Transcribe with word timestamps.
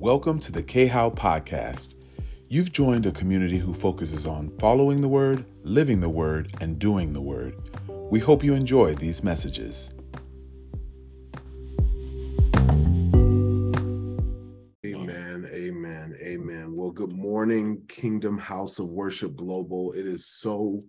Welcome 0.00 0.40
to 0.40 0.50
the 0.50 0.62
K 0.62 0.86
How 0.86 1.10
Podcast. 1.10 1.94
You've 2.48 2.72
joined 2.72 3.04
a 3.04 3.12
community 3.12 3.58
who 3.58 3.74
focuses 3.74 4.26
on 4.26 4.48
following 4.58 5.02
the 5.02 5.08
Word, 5.08 5.44
living 5.62 6.00
the 6.00 6.08
Word, 6.08 6.54
and 6.62 6.78
doing 6.78 7.12
the 7.12 7.20
Word. 7.20 7.54
We 8.10 8.18
hope 8.18 8.42
you 8.42 8.54
enjoy 8.54 8.94
these 8.94 9.22
messages. 9.22 9.92
Amen, 14.86 15.46
amen, 15.52 16.16
amen. 16.18 16.74
Well, 16.74 16.92
good 16.92 17.12
morning, 17.12 17.82
Kingdom 17.86 18.38
House 18.38 18.78
of 18.78 18.88
Worship 18.88 19.36
Global. 19.36 19.92
It 19.92 20.06
is 20.06 20.26
so 20.26 20.82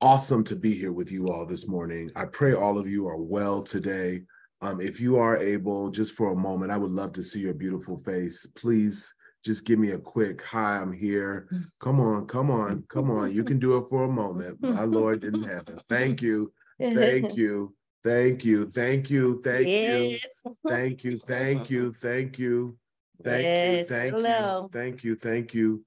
awesome 0.00 0.42
to 0.42 0.56
be 0.56 0.74
here 0.74 0.92
with 0.92 1.12
you 1.12 1.28
all 1.28 1.46
this 1.46 1.68
morning. 1.68 2.10
I 2.16 2.24
pray 2.24 2.52
all 2.52 2.78
of 2.78 2.88
you 2.88 3.06
are 3.06 3.16
well 3.16 3.62
today. 3.62 4.22
Um, 4.64 4.80
if 4.80 4.98
you 4.98 5.18
are 5.18 5.36
able, 5.36 5.90
just 5.90 6.14
for 6.14 6.32
a 6.32 6.36
moment, 6.36 6.72
I 6.72 6.78
would 6.78 6.90
love 6.90 7.12
to 7.14 7.22
see 7.22 7.40
your 7.40 7.52
beautiful 7.52 7.98
face. 7.98 8.46
Please 8.54 9.14
just 9.44 9.66
give 9.66 9.78
me 9.78 9.90
a 9.90 9.98
quick 9.98 10.40
hi, 10.42 10.78
I'm 10.78 10.90
here. 10.90 11.48
Come 11.80 12.00
on, 12.00 12.26
come 12.26 12.50
on, 12.50 12.82
come 12.88 13.10
on. 13.10 13.30
You 13.30 13.44
can 13.44 13.58
do 13.58 13.76
it 13.76 13.90
for 13.90 14.04
a 14.04 14.08
moment. 14.08 14.62
My 14.62 14.84
Lord 14.84 15.22
in 15.22 15.42
heaven. 15.42 15.78
Thank 15.90 16.22
you. 16.22 16.50
Thank 16.80 17.36
you. 17.36 17.74
Thank 18.02 18.42
you. 18.46 18.70
Thank 18.70 19.10
you. 19.10 19.42
Thank 19.44 19.66
yes. 19.66 20.20
you. 20.46 20.56
Thank 20.66 21.04
you. 21.04 21.18
Thank 21.18 21.68
you. 21.68 21.92
Thank 21.92 22.38
you. 22.38 22.78
Thank 23.22 23.42
yes. 23.44 23.78
you. 23.80 23.84
Thank 23.84 24.14
Hello. 24.14 24.62
you. 24.62 24.80
Thank 24.80 25.04
you. 25.04 25.14
Thank 25.14 25.52
you. 25.52 25.84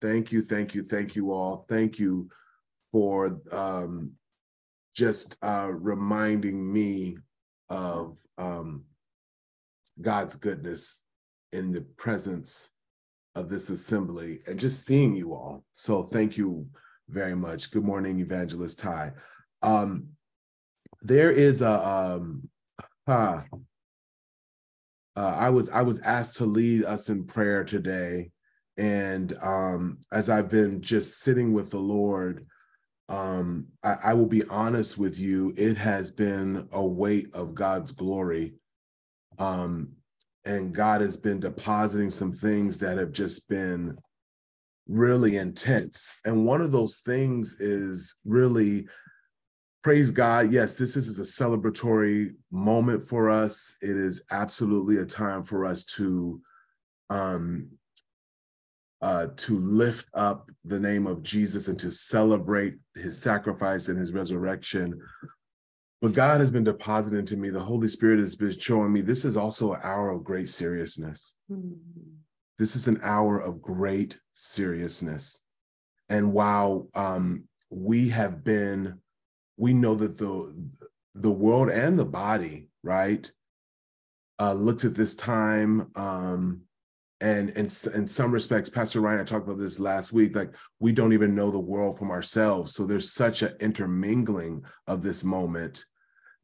Thank 0.00 0.30
you. 0.30 0.42
Thank 0.42 0.74
you. 0.76 0.84
Thank 0.84 1.16
you 1.16 1.32
all. 1.32 1.66
Thank 1.68 1.98
you 1.98 2.28
for 2.92 3.40
um, 3.50 4.12
just 4.94 5.34
uh, 5.42 5.72
reminding 5.72 6.72
me 6.72 7.16
of 7.72 8.18
um 8.36 8.84
God's 10.00 10.36
goodness 10.36 11.04
in 11.52 11.72
the 11.72 11.80
presence 11.96 12.70
of 13.34 13.48
this 13.48 13.70
assembly 13.70 14.40
and 14.46 14.60
just 14.60 14.84
seeing 14.84 15.14
you 15.14 15.32
all. 15.32 15.64
So 15.72 16.02
thank 16.02 16.36
you 16.36 16.66
very 17.08 17.34
much. 17.34 17.70
Good 17.70 17.84
morning, 17.84 18.20
Evangelist 18.20 18.78
Ty. 18.78 19.12
Um 19.62 20.08
there 21.00 21.32
is 21.32 21.62
a 21.62 21.88
um 21.88 22.48
uh, 23.06 23.42
I 25.16 25.50
was 25.50 25.68
I 25.68 25.82
was 25.82 25.98
asked 26.00 26.36
to 26.36 26.46
lead 26.46 26.84
us 26.84 27.08
in 27.08 27.24
prayer 27.24 27.64
today, 27.64 28.30
and 28.76 29.36
um, 29.42 29.98
as 30.10 30.30
I've 30.30 30.48
been 30.48 30.80
just 30.80 31.20
sitting 31.20 31.52
with 31.52 31.70
the 31.70 31.78
Lord, 31.78 32.46
um, 33.12 33.66
I, 33.84 33.96
I 34.04 34.14
will 34.14 34.26
be 34.26 34.42
honest 34.46 34.96
with 34.96 35.18
you. 35.18 35.52
It 35.56 35.76
has 35.76 36.10
been 36.10 36.66
a 36.72 36.84
weight 36.84 37.28
of 37.34 37.54
God's 37.54 37.92
glory, 37.92 38.54
um, 39.38 39.92
and 40.46 40.74
God 40.74 41.02
has 41.02 41.16
been 41.16 41.38
depositing 41.38 42.08
some 42.08 42.32
things 42.32 42.78
that 42.78 42.96
have 42.96 43.12
just 43.12 43.48
been 43.50 43.98
really 44.88 45.36
intense. 45.36 46.18
And 46.24 46.46
one 46.46 46.62
of 46.62 46.72
those 46.72 46.98
things 47.04 47.60
is 47.60 48.14
really 48.24 48.88
praise 49.82 50.10
God. 50.10 50.50
Yes, 50.50 50.78
this 50.78 50.96
is 50.96 51.18
a 51.18 51.22
celebratory 51.22 52.34
moment 52.50 53.06
for 53.06 53.28
us. 53.28 53.76
It 53.82 53.96
is 53.96 54.24
absolutely 54.30 54.98
a 54.98 55.06
time 55.06 55.44
for 55.44 55.66
us 55.66 55.84
to 55.96 56.40
um 57.10 57.68
uh 59.02 59.26
to 59.36 59.58
lift 59.58 60.06
up 60.14 60.50
the 60.64 60.78
name 60.78 61.06
of 61.06 61.22
Jesus 61.22 61.68
and 61.68 61.78
to 61.78 61.90
celebrate 61.90 62.76
his 62.94 63.20
sacrifice 63.20 63.88
and 63.88 63.98
his 63.98 64.12
resurrection. 64.12 65.00
But 66.00 66.14
God 66.14 66.40
has 66.40 66.50
been 66.50 66.64
depositing 66.64 67.24
to 67.26 67.36
me, 67.36 67.50
the 67.50 67.60
Holy 67.60 67.88
Spirit 67.88 68.18
has 68.18 68.34
been 68.34 68.58
showing 68.58 68.92
me 68.92 69.02
this 69.02 69.24
is 69.24 69.36
also 69.36 69.74
an 69.74 69.80
hour 69.84 70.10
of 70.10 70.24
great 70.24 70.48
seriousness. 70.48 71.34
This 72.58 72.74
is 72.74 72.88
an 72.88 72.98
hour 73.02 73.38
of 73.38 73.62
great 73.62 74.18
seriousness. 74.34 75.44
And 76.08 76.32
while 76.32 76.88
um, 76.94 77.44
we 77.70 78.08
have 78.10 78.44
been 78.44 79.00
we 79.56 79.72
know 79.72 79.94
that 79.94 80.18
the 80.18 80.54
the 81.14 81.30
world 81.30 81.70
and 81.70 81.98
the 81.98 82.04
body 82.04 82.68
right 82.82 83.30
uh 84.38 84.52
looks 84.52 84.84
at 84.84 84.94
this 84.94 85.14
time 85.14 85.90
um 85.94 86.60
and 87.22 87.50
in, 87.50 87.68
in 87.94 88.06
some 88.06 88.32
respects 88.32 88.68
pastor 88.68 89.00
ryan 89.00 89.20
i 89.20 89.24
talked 89.24 89.46
about 89.46 89.58
this 89.58 89.78
last 89.78 90.12
week 90.12 90.34
like 90.34 90.54
we 90.80 90.92
don't 90.92 91.12
even 91.12 91.34
know 91.34 91.50
the 91.50 91.58
world 91.58 91.98
from 91.98 92.10
ourselves. 92.10 92.74
So 92.74 92.84
there's 92.84 93.12
such 93.12 93.42
an 93.42 93.54
intermingling 93.60 94.64
of 94.86 95.02
this 95.02 95.24
moment 95.24 95.84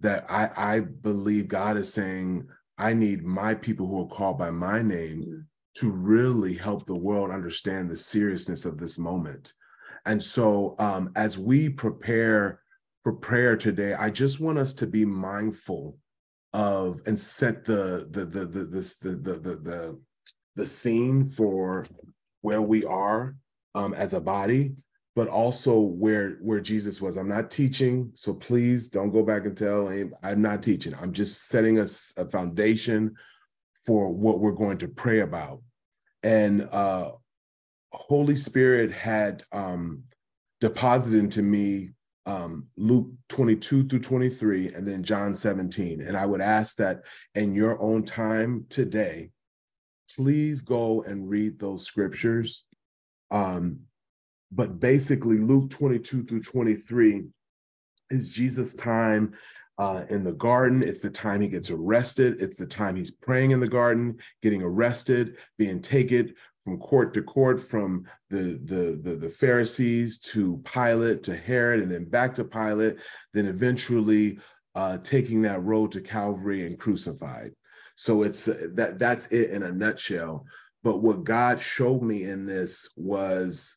that 0.01 0.25
i 0.31 0.51
i 0.57 0.81
believe 0.81 1.49
god 1.49 1.77
is 1.77 1.93
saying 1.93 2.47
i 2.79 2.95
need 2.95 3.25
my 3.25 3.55
people 3.55 3.87
who 3.87 4.03
are 4.03 4.09
called 4.09 4.39
by 4.39 4.51
my 4.51 4.81
name 4.81 5.47
to 5.75 5.91
really 5.91 6.55
help 6.55 6.87
the 6.87 6.95
world 6.95 7.31
understand 7.31 7.89
the 7.89 7.97
seriousness 7.97 8.65
of 8.65 8.79
this 8.79 8.99
moment. 8.99 9.53
And 10.07 10.23
so 10.23 10.75
um 10.79 11.11
as 11.17 11.37
we 11.39 11.69
prepare 11.69 12.63
for 13.03 13.13
prayer 13.13 13.57
today, 13.57 13.95
I 13.95 14.11
just 14.11 14.41
want 14.41 14.59
us 14.59 14.73
to 14.75 14.87
be 14.87 15.05
mindful 15.05 15.99
of 16.53 17.01
and 17.07 17.19
set 17.19 17.65
the 17.65 18.09
the 18.11 18.25
the 18.25 18.45
the 18.47 18.65
this 18.65 18.97
the 18.97 19.11
the 19.11 19.35
the 19.35 19.57
the, 19.57 20.01
the 20.59 20.67
scene 20.67 21.29
for 21.29 21.85
where 22.41 22.61
we 22.61 22.85
are 22.85 23.37
um, 23.77 23.95
as 23.95 24.13
a 24.13 24.21
body, 24.21 24.75
but 25.15 25.29
also 25.29 25.79
where 25.79 26.33
where 26.43 26.61
Jesus 26.61 27.01
was. 27.01 27.17
I'm 27.17 27.29
not 27.29 27.51
teaching, 27.51 28.11
so 28.15 28.35
please 28.35 28.89
don't 28.89 29.13
go 29.13 29.23
back 29.23 29.47
and 29.47 29.57
tell. 29.57 29.89
I'm 30.23 30.43
not 30.43 30.63
teaching. 30.63 30.95
I'm 31.01 31.13
just 31.13 31.47
setting 31.47 31.79
us 31.79 32.13
a 32.17 32.29
foundation 32.29 33.15
for 33.87 34.13
what 34.13 34.41
we're 34.41 34.53
going 34.53 34.79
to 34.79 34.89
pray 34.89 35.21
about. 35.21 35.63
And 36.25 36.69
uh, 36.73 37.13
Holy 37.93 38.37
Spirit 38.37 38.91
had 38.91 39.45
um, 39.53 40.03
deposited 40.61 41.21
into 41.21 41.41
me 41.41 41.91
um, 42.27 42.67
Luke 42.77 43.11
22 43.29 43.87
through 43.87 44.01
23, 44.01 44.75
and 44.75 44.87
then 44.87 45.05
John 45.05 45.37
17. 45.37 46.03
And 46.03 46.17
I 46.17 46.27
would 46.27 46.41
ask 46.41 46.77
that 46.77 47.03
in 47.37 47.55
your 47.55 47.81
own 47.81 48.03
time 48.03 48.67
today, 48.69 49.31
please 50.15 50.63
go 50.63 51.03
and 51.03 51.29
read 51.29 51.59
those 51.59 51.85
scriptures. 51.85 52.65
Um, 53.31 53.81
but 54.51 54.81
basically, 54.81 55.39
Luke 55.39 55.71
22 55.71 56.25
through 56.25 56.43
23 56.43 57.25
is 58.11 58.29
Jesus' 58.29 58.75
time 58.75 59.35
uh, 59.79 60.05
in 60.11 60.25
the 60.25 60.33
garden. 60.33 60.83
It's 60.83 61.03
the 61.03 61.11
time 61.11 61.41
he 61.41 61.49
gets 61.49 61.71
arrested. 61.71 62.41
It's 62.41 62.57
the 62.57 62.67
time 62.67 62.97
he's 62.97 63.11
praying 63.11 63.51
in 63.51 63.61
the 63.61 63.69
garden, 63.69 64.19
getting 64.43 64.63
arrested, 64.63 65.37
being 65.59 65.81
taken 65.81 66.35
from 66.65 66.79
court 66.79 67.15
to 67.15 67.23
court, 67.23 67.61
from 67.61 68.05
the, 68.31 68.61
the, 68.65 69.01
the, 69.03 69.17
the 69.17 69.31
Pharisees 69.31 70.19
to 70.19 70.63
Pilate 70.65 71.23
to 71.25 71.37
Herod, 71.37 71.81
and 71.81 71.91
then 71.91 72.05
back 72.05 72.35
to 72.35 72.45
Pilate, 72.45 72.97
then 73.33 73.47
eventually 73.47 74.39
uh, 74.75 74.99
taking 74.99 75.43
that 75.43 75.63
road 75.63 75.93
to 75.93 76.01
Calvary 76.01 76.67
and 76.67 76.79
crucified. 76.79 77.53
So 78.01 78.23
it's 78.23 78.47
uh, 78.47 78.69
that 78.75 78.97
that's 79.01 79.27
it 79.33 79.51
in 79.51 79.65
a 79.65 79.73
nutshell. 79.73 80.47
But 80.85 80.99
what 81.03 81.25
God 81.25 81.61
showed 81.61 82.01
me 82.01 82.23
in 82.23 82.47
this 82.47 82.89
was 82.95 83.75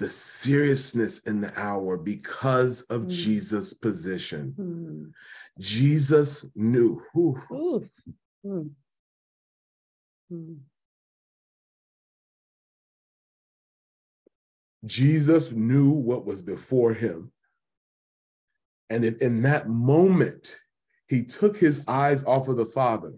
the 0.00 0.08
seriousness 0.08 1.20
in 1.28 1.40
the 1.40 1.52
hour 1.56 1.96
because 1.96 2.80
of 2.82 3.02
Mm. 3.02 3.10
Jesus' 3.10 3.72
position. 3.72 4.54
Hmm. 4.56 5.04
Jesus 5.60 6.44
knew. 6.56 7.00
whew, 7.12 7.40
Ooh. 7.52 7.88
Hmm. 8.44 8.62
Hmm. 10.28 10.54
Jesus 14.84 15.52
knew 15.52 15.90
what 15.90 16.26
was 16.26 16.42
before 16.42 16.94
him. 16.94 17.30
And 18.90 19.04
in 19.04 19.42
that 19.42 19.68
moment 19.68 20.58
he 21.06 21.22
took 21.22 21.56
his 21.56 21.80
eyes 21.86 22.24
off 22.24 22.48
of 22.48 22.56
the 22.56 22.66
Father, 22.66 23.12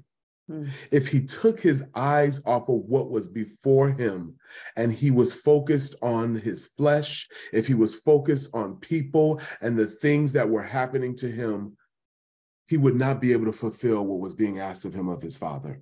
Hmm. 0.47 0.67
if 0.91 1.09
he 1.09 1.23
took 1.23 1.59
his 1.59 1.85
eyes 1.95 2.43
off 2.45 2.69
of 2.69 2.83
what 2.85 3.11
was 3.11 3.29
before 3.29 3.91
him 3.93 4.35
and 4.77 4.93
he 4.93 5.11
was 5.11 5.33
focused 5.33 5.95
on 6.03 6.35
his 6.35 6.67
flesh, 6.67 7.27
if 7.53 7.67
he 7.67 7.73
was 7.73 7.95
focused 7.95 8.51
on 8.53 8.77
people 8.77 9.41
and 9.63 9.79
the 9.79 9.87
things 9.87 10.33
that 10.33 10.49
were 10.49 10.63
happening 10.63 11.17
to 11.17 11.31
him, 11.31 11.79
he 12.67 12.77
would 12.77 12.95
not 12.95 13.23
be 13.23 13.33
able 13.33 13.47
to 13.47 13.53
fulfill 13.53 14.05
what 14.05 14.21
was 14.21 14.35
being 14.35 14.59
asked 14.59 14.85
of 14.85 14.95
him 14.95 15.09
of 15.09 15.23
his 15.23 15.39
Father. 15.39 15.81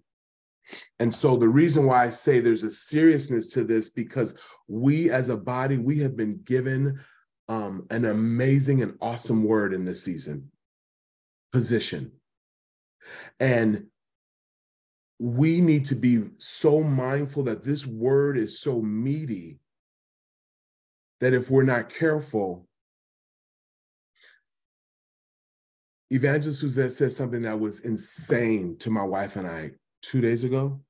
And 1.00 1.12
so 1.12 1.37
the 1.37 1.49
reason 1.49 1.87
why 1.87 2.05
I 2.05 2.09
say 2.09 2.38
there's 2.38 2.62
a 2.62 2.70
seriousness 2.70 3.49
to 3.49 3.64
this 3.64 3.91
because 3.91 4.35
we 4.69 5.11
as 5.11 5.29
a 5.29 5.37
body 5.37 5.76
we 5.76 5.99
have 5.99 6.17
been 6.17 6.41
given 6.44 7.00
um, 7.49 7.87
an 7.91 8.05
amazing 8.05 8.82
and 8.82 8.97
awesome 9.00 9.43
word 9.43 9.75
in 9.75 9.85
this 9.85 10.05
season 10.05 10.50
position. 11.53 12.12
And 13.41 13.87
we 15.22 15.60
need 15.60 15.84
to 15.84 15.94
be 15.94 16.24
so 16.38 16.82
mindful 16.82 17.44
that 17.44 17.62
this 17.62 17.86
word 17.86 18.36
is 18.36 18.58
so 18.58 18.82
meaty 18.82 19.60
that 21.20 21.32
if 21.32 21.48
we're 21.48 21.62
not 21.62 21.94
careful, 21.94 22.66
Evangelist 26.10 26.58
Suzette 26.58 26.92
said 26.92 27.12
something 27.12 27.42
that 27.42 27.60
was 27.60 27.80
insane 27.80 28.76
to 28.78 28.90
my 28.90 29.04
wife 29.04 29.36
and 29.36 29.46
I 29.46 29.70
two 30.02 30.20
days 30.20 30.42
ago. 30.42 30.80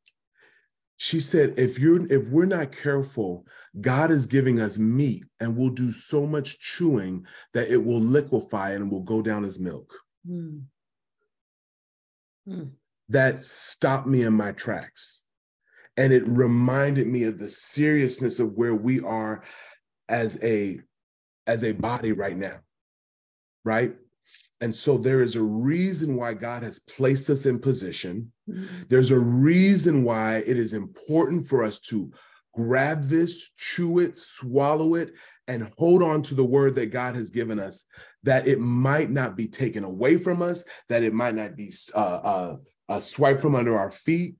she 0.97 1.21
said, 1.21 1.59
if 1.59 1.79
you're 1.79 2.07
if 2.11 2.29
we're 2.29 2.47
not 2.47 2.73
careful, 2.73 3.45
God 3.83 4.11
is 4.11 4.25
giving 4.25 4.61
us 4.61 4.79
meat 4.79 5.27
and 5.41 5.55
we'll 5.55 5.71
do 5.71 5.91
so 5.91 6.27
much 6.27 6.59
chewing 6.59 7.27
that 7.53 7.69
it 7.69 7.85
will 7.85 8.01
liquefy 8.01 8.71
and 8.71 8.91
will 8.91 9.03
go 9.03 9.21
down 9.21 9.45
as 9.45 9.59
milk. 9.59 9.93
Mm. 10.27 10.63
Mm. 12.49 12.71
That 13.13 13.45
stopped 13.45 14.07
me 14.07 14.23
in 14.23 14.33
my 14.33 14.53
tracks. 14.53 15.21
And 15.97 16.13
it 16.13 16.27
reminded 16.27 17.07
me 17.07 17.25
of 17.25 17.39
the 17.39 17.51
seriousness 17.51 18.39
of 18.39 18.55
where 18.55 18.75
we 18.75 19.01
are 19.01 19.45
as 20.09 20.43
a 20.43 20.81
as 21.47 21.65
a 21.65 21.73
body 21.73 22.13
right 22.13 22.37
now. 22.37 22.61
Right? 23.65 23.95
And 24.63 24.75
so 24.75 24.97
there 24.97 25.23
is 25.23 25.35
a 25.35 25.43
reason 25.43 26.17
why 26.17 26.35
God 26.35 26.63
has 26.63 26.79
placed 26.79 27.29
us 27.31 27.47
in 27.47 27.59
position. 27.59 28.33
Mm. 28.49 28.89
There's 28.89 29.11
a 29.11 29.19
reason 29.19 30.05
why 30.05 30.37
it 30.37 30.57
is 30.57 30.73
important 30.73 31.49
for 31.49 31.65
us 31.65 31.81
to 31.81 32.13
grab 32.55 33.09
this, 33.09 33.51
chew 33.57 33.99
it, 33.99 34.17
swallow 34.17 34.95
it, 34.95 35.13
and 35.49 35.73
hold 35.79 36.03
on 36.03 36.23
to 36.23 36.35
the 36.35 36.45
word 36.45 36.77
that 36.77 36.93
God 36.93 37.17
has 37.17 37.31
given 37.31 37.59
us, 37.59 37.87
that 38.23 38.47
it 38.47 38.61
might 38.61 39.11
not 39.11 39.37
be 39.37 39.49
taken 39.49 39.83
away 39.83 40.17
from 40.17 40.43
us, 40.43 40.65
that 40.89 41.03
it 41.03 41.13
might 41.13 41.35
not 41.35 41.57
be 41.57 41.73
uh, 41.95 41.99
uh, 41.99 42.57
uh, 42.89 43.01
swipe 43.01 43.41
from 43.41 43.55
under 43.55 43.77
our 43.79 43.91
feet, 43.91 44.37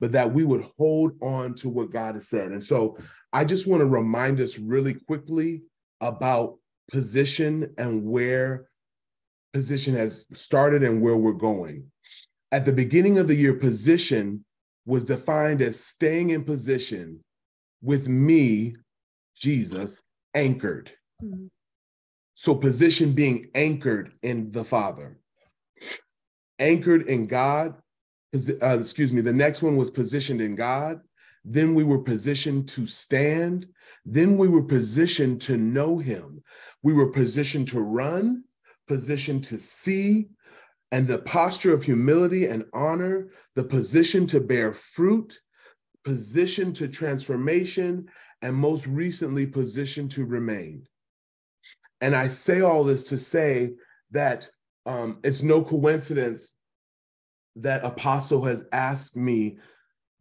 but 0.00 0.12
that 0.12 0.32
we 0.32 0.44
would 0.44 0.66
hold 0.78 1.12
on 1.22 1.54
to 1.54 1.68
what 1.68 1.92
God 1.92 2.14
has 2.14 2.28
said. 2.28 2.52
And 2.52 2.62
so 2.62 2.96
I 3.32 3.44
just 3.44 3.66
want 3.66 3.80
to 3.80 3.86
remind 3.86 4.40
us 4.40 4.58
really 4.58 4.94
quickly 4.94 5.62
about 6.00 6.58
position 6.90 7.74
and 7.78 8.04
where 8.04 8.68
position 9.52 9.94
has 9.94 10.26
started 10.34 10.82
and 10.82 11.00
where 11.00 11.16
we're 11.16 11.32
going. 11.32 11.90
At 12.52 12.64
the 12.64 12.72
beginning 12.72 13.18
of 13.18 13.26
the 13.26 13.34
year, 13.34 13.54
position 13.54 14.44
was 14.84 15.02
defined 15.02 15.60
as 15.62 15.82
staying 15.82 16.30
in 16.30 16.44
position 16.44 17.24
with 17.82 18.08
me, 18.08 18.76
Jesus, 19.36 20.02
anchored. 20.34 20.90
Mm. 21.22 21.48
So, 22.34 22.54
position 22.54 23.12
being 23.12 23.50
anchored 23.54 24.12
in 24.22 24.52
the 24.52 24.64
Father, 24.64 25.18
anchored 26.58 27.08
in 27.08 27.24
God. 27.24 27.74
Uh, 28.62 28.78
excuse 28.78 29.12
me, 29.12 29.20
the 29.20 29.32
next 29.32 29.62
one 29.62 29.76
was 29.76 29.90
positioned 29.90 30.40
in 30.40 30.54
God. 30.54 31.00
Then 31.44 31.74
we 31.74 31.84
were 31.84 32.02
positioned 32.02 32.68
to 32.68 32.86
stand. 32.86 33.66
Then 34.04 34.36
we 34.36 34.48
were 34.48 34.62
positioned 34.62 35.40
to 35.42 35.56
know 35.56 35.98
Him. 35.98 36.42
We 36.82 36.92
were 36.92 37.10
positioned 37.10 37.68
to 37.68 37.80
run 37.80 38.44
positioned 38.86 39.44
to 39.44 39.58
see, 39.58 40.28
and 40.92 41.06
the 41.06 41.18
posture 41.18 41.74
of 41.74 41.82
humility 41.82 42.46
and 42.46 42.64
honor, 42.72 43.28
the 43.54 43.64
position 43.64 44.26
to 44.28 44.40
bear 44.40 44.72
fruit, 44.72 45.38
position 46.04 46.72
to 46.74 46.88
transformation, 46.88 48.08
and 48.42 48.54
most 48.54 48.86
recently, 48.86 49.46
position 49.46 50.08
to 50.08 50.24
remain. 50.24 50.86
And 52.00 52.14
I 52.14 52.28
say 52.28 52.60
all 52.60 52.84
this 52.84 53.04
to 53.04 53.18
say 53.18 53.72
that 54.12 54.48
um, 54.84 55.18
it's 55.24 55.42
no 55.42 55.62
coincidence 55.62 56.52
that 57.56 57.84
Apostle 57.84 58.44
has 58.44 58.64
asked 58.72 59.16
me 59.16 59.58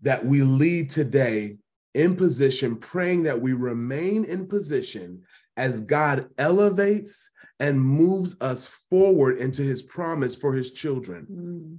that 0.02 0.26
we 0.26 0.42
lead 0.42 0.90
today 0.90 1.58
in 1.94 2.16
position, 2.16 2.76
praying 2.76 3.24
that 3.24 3.40
we 3.40 3.54
remain 3.54 4.26
in 4.26 4.48
position 4.48 5.22
as 5.58 5.82
God 5.82 6.30
elevates 6.38 7.30
and 7.60 7.80
moves 7.80 8.36
us 8.42 8.68
forward 8.90 9.38
into 9.38 9.62
his 9.62 9.82
promise 9.82 10.36
for 10.36 10.54
his 10.54 10.72
children. 10.72 11.26
Mm. 11.32 11.78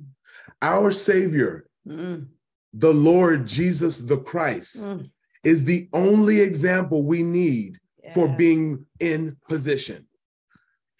Our 0.62 0.90
Savior, 0.90 1.68
Mm. 1.86 2.28
the 2.72 2.92
Lord 2.94 3.46
Jesus 3.46 3.98
the 3.98 4.16
Christ, 4.18 4.88
Mm. 4.88 5.10
is 5.44 5.64
the 5.64 5.88
only 5.92 6.40
example 6.40 7.06
we 7.06 7.22
need 7.22 7.78
for 8.14 8.28
being 8.28 8.86
in 9.00 9.36
position. 9.48 10.06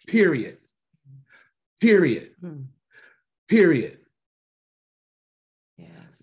Period. 0.07 0.57
Period. 1.81 2.35
Mm. 2.41 2.65
Period. 3.47 3.99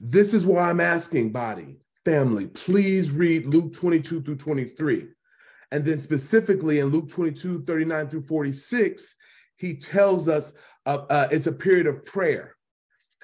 This 0.06 0.34
is 0.34 0.44
why 0.44 0.68
I'm 0.68 0.82
asking, 0.82 1.32
body, 1.32 1.78
family, 2.04 2.46
please 2.48 3.10
read 3.10 3.46
Luke 3.46 3.72
22 3.72 4.20
through 4.20 4.36
23. 4.36 5.06
And 5.72 5.82
then 5.82 5.98
specifically 5.98 6.80
in 6.80 6.88
Luke 6.88 7.08
22, 7.08 7.64
39 7.64 8.08
through 8.10 8.26
46, 8.26 9.16
he 9.56 9.74
tells 9.74 10.28
us 10.28 10.52
uh, 10.84 11.06
uh, 11.08 11.28
it's 11.30 11.46
a 11.46 11.52
period 11.52 11.86
of 11.86 12.04
prayer. 12.04 12.54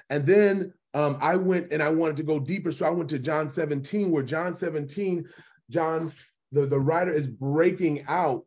And 0.09 0.25
then 0.25 0.73
um, 0.95 1.19
I 1.21 1.35
went 1.35 1.71
and 1.71 1.83
I 1.83 1.89
wanted 1.89 2.17
to 2.17 2.23
go 2.23 2.39
deeper. 2.39 2.71
So 2.71 2.87
I 2.87 2.89
went 2.89 3.11
to 3.11 3.19
John 3.19 3.47
17, 3.47 4.09
where 4.09 4.23
John 4.23 4.55
17, 4.55 5.23
John, 5.69 6.11
the, 6.51 6.65
the 6.65 6.79
writer 6.79 7.13
is 7.13 7.27
breaking 7.27 8.05
out 8.07 8.45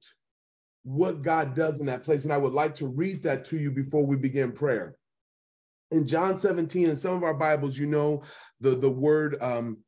what 0.82 1.22
God 1.22 1.54
does 1.54 1.78
in 1.78 1.86
that 1.86 2.02
place. 2.02 2.25
And 2.25 2.32
I 2.32 2.38
would 2.38 2.52
like 2.52 2.75
to 2.75 2.88
read 2.88 3.22
that 3.22 3.44
to 3.44 3.58
you 3.60 3.70
before 3.70 4.04
we 4.04 4.16
begin 4.16 4.50
prayer. 4.50 4.96
In 5.94 6.06
John 6.06 6.37
17, 6.37 6.91
in 6.91 6.96
some 6.96 7.14
of 7.14 7.23
our 7.23 7.35
Bibles, 7.35 7.79
you 7.79 7.87
know, 7.87 8.23
the, 8.61 8.70
the 8.70 8.91
word 8.91 9.37
um, 9.41 9.79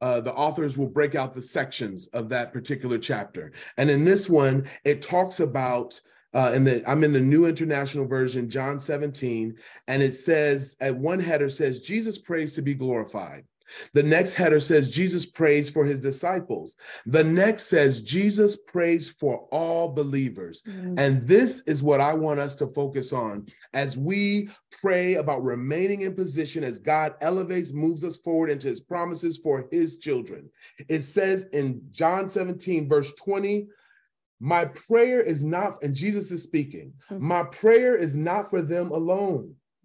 uh, 0.00 0.20
the 0.20 0.32
authors 0.32 0.78
will 0.78 0.88
break 0.88 1.14
out 1.14 1.34
the 1.34 1.42
sections 1.42 2.06
of 2.08 2.28
that 2.28 2.52
particular 2.52 2.98
chapter. 2.98 3.52
And 3.76 3.90
in 3.90 4.04
this 4.04 4.28
one, 4.28 4.68
it 4.84 5.02
talks 5.02 5.40
about, 5.40 6.00
uh, 6.34 6.52
in 6.54 6.64
the 6.64 6.88
I'm 6.88 7.02
in 7.02 7.12
the 7.12 7.20
New 7.20 7.46
International 7.46 8.06
Version, 8.06 8.48
John 8.48 8.78
17, 8.78 9.56
and 9.88 10.02
it 10.02 10.14
says, 10.14 10.76
at 10.80 10.96
one 10.96 11.18
header 11.18 11.50
says, 11.50 11.80
Jesus 11.80 12.18
prays 12.18 12.52
to 12.52 12.62
be 12.62 12.74
glorified. 12.74 13.44
The 13.94 14.02
next 14.02 14.32
header 14.34 14.60
says 14.60 14.90
Jesus 14.90 15.26
prays 15.26 15.70
for 15.70 15.84
his 15.84 16.00
disciples. 16.00 16.76
The 17.06 17.24
next 17.24 17.66
says 17.66 18.02
Jesus 18.02 18.56
prays 18.56 19.08
for 19.08 19.48
all 19.50 19.92
believers. 19.92 20.62
Mm. 20.66 20.98
And 20.98 21.26
this 21.26 21.62
is 21.66 21.82
what 21.82 22.00
I 22.00 22.12
want 22.14 22.40
us 22.40 22.54
to 22.56 22.66
focus 22.68 23.12
on 23.12 23.46
as 23.72 23.96
we 23.96 24.50
pray 24.70 25.14
about 25.14 25.42
remaining 25.42 26.02
in 26.02 26.14
position 26.14 26.64
as 26.64 26.78
God 26.78 27.14
elevates, 27.20 27.72
moves 27.72 28.04
us 28.04 28.16
forward 28.16 28.50
into 28.50 28.68
his 28.68 28.80
promises 28.80 29.38
for 29.38 29.68
his 29.70 29.98
children. 29.98 30.48
It 30.88 31.02
says 31.02 31.46
in 31.52 31.82
John 31.90 32.28
17, 32.28 32.88
verse 32.88 33.12
20, 33.14 33.66
my 34.40 34.66
prayer 34.66 35.20
is 35.20 35.42
not, 35.42 35.82
and 35.82 35.94
Jesus 35.94 36.30
is 36.30 36.42
speaking, 36.42 36.92
Mhm. 37.10 37.20
my 37.20 37.42
prayer 37.44 37.96
is 37.96 38.14
not 38.14 38.50
for 38.50 38.62
them 38.62 38.90
alone. 38.92 39.56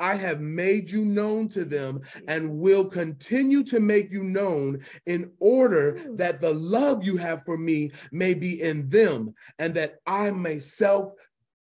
I 0.00 0.14
have 0.16 0.40
made 0.40 0.90
you 0.90 1.04
known 1.04 1.48
to 1.50 1.64
them 1.64 2.00
and 2.28 2.58
will 2.58 2.84
continue 2.84 3.62
to 3.64 3.80
make 3.80 4.10
you 4.10 4.22
known 4.22 4.84
in 5.06 5.32
order 5.40 6.00
that 6.16 6.40
the 6.40 6.52
love 6.52 7.04
you 7.04 7.16
have 7.16 7.44
for 7.44 7.56
me 7.56 7.92
may 8.12 8.34
be 8.34 8.62
in 8.62 8.88
them 8.88 9.34
and 9.58 9.74
that 9.74 9.96
I 10.06 10.30
myself 10.30 11.12